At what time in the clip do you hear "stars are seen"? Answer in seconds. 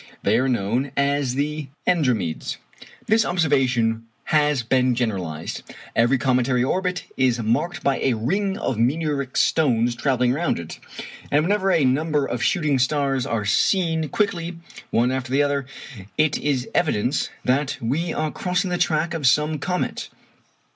12.79-14.09